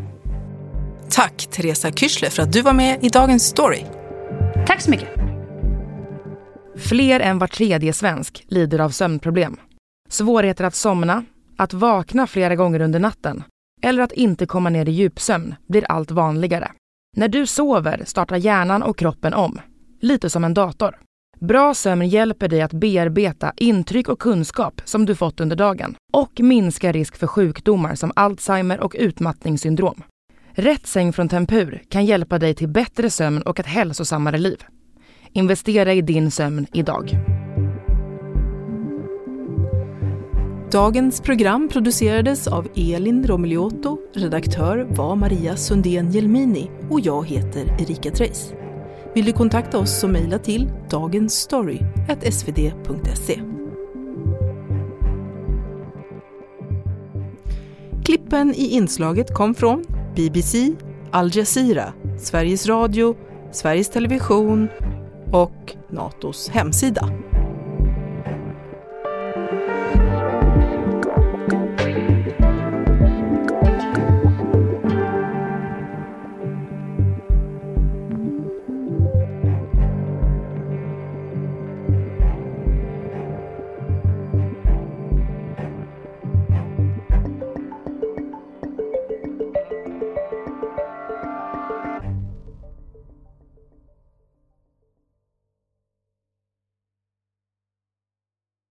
Tack 1.10 1.46
Teresa 1.50 1.92
Kyschle 1.92 2.30
för 2.30 2.42
att 2.42 2.52
du 2.52 2.62
var 2.62 2.72
med 2.72 3.04
i 3.04 3.08
Dagens 3.08 3.46
Story. 3.46 3.84
Tack 4.66 4.80
så 4.80 4.90
mycket. 4.90 5.35
Fler 6.76 7.20
än 7.20 7.38
var 7.38 7.46
tredje 7.46 7.92
svensk 7.92 8.44
lider 8.48 8.78
av 8.78 8.90
sömnproblem. 8.90 9.56
Svårigheter 10.08 10.64
att 10.64 10.74
somna, 10.74 11.24
att 11.56 11.72
vakna 11.72 12.26
flera 12.26 12.56
gånger 12.56 12.80
under 12.80 12.98
natten 13.00 13.42
eller 13.82 14.02
att 14.02 14.12
inte 14.12 14.46
komma 14.46 14.70
ner 14.70 14.88
i 14.88 14.92
djupsömn 14.92 15.54
blir 15.66 15.84
allt 15.84 16.10
vanligare. 16.10 16.70
När 17.16 17.28
du 17.28 17.46
sover 17.46 18.02
startar 18.06 18.36
hjärnan 18.36 18.82
och 18.82 18.98
kroppen 18.98 19.34
om, 19.34 19.60
lite 20.00 20.30
som 20.30 20.44
en 20.44 20.54
dator. 20.54 20.98
Bra 21.40 21.74
sömn 21.74 22.08
hjälper 22.08 22.48
dig 22.48 22.62
att 22.62 22.72
bearbeta 22.72 23.52
intryck 23.56 24.08
och 24.08 24.18
kunskap 24.18 24.80
som 24.84 25.06
du 25.06 25.14
fått 25.14 25.40
under 25.40 25.56
dagen 25.56 25.96
och 26.12 26.40
minska 26.40 26.92
risk 26.92 27.16
för 27.16 27.26
sjukdomar 27.26 27.94
som 27.94 28.12
Alzheimer 28.16 28.80
och 28.80 28.96
utmattningssyndrom. 28.98 30.02
Rätt 30.52 30.86
säng 30.86 31.12
från 31.12 31.28
Tempur 31.28 31.82
kan 31.88 32.06
hjälpa 32.06 32.38
dig 32.38 32.54
till 32.54 32.68
bättre 32.68 33.10
sömn 33.10 33.42
och 33.42 33.60
ett 33.60 33.66
hälsosammare 33.66 34.38
liv. 34.38 34.64
Investera 35.36 35.94
i 35.94 36.00
din 36.00 36.30
sömn 36.30 36.66
idag. 36.72 37.18
Dagens 40.70 41.20
program 41.20 41.68
producerades 41.68 42.46
av 42.46 42.68
Elin 42.76 43.26
Romiliotto, 43.26 43.98
redaktör 44.14 44.86
var 44.90 45.16
Maria 45.16 45.56
Sundén 45.56 46.10
Jelmini 46.10 46.70
och 46.90 47.00
jag 47.00 47.28
heter 47.28 47.76
Erika 47.78 48.10
Treijs. 48.10 48.52
Vill 49.14 49.24
du 49.24 49.32
kontakta 49.32 49.78
oss 49.78 50.00
så 50.00 50.08
mejla 50.08 50.38
till 50.38 50.70
dagensstory.svd.se. 50.90 53.40
Klippen 58.04 58.54
i 58.54 58.68
inslaget 58.68 59.34
kom 59.34 59.54
från 59.54 59.84
BBC, 60.16 60.72
Al 61.10 61.36
Jazeera, 61.36 61.92
Sveriges 62.18 62.66
Radio, 62.66 63.16
Sveriges 63.52 63.90
Television 63.90 64.68
och 65.36 65.76
Natos 65.90 66.48
hemsida. 66.48 67.08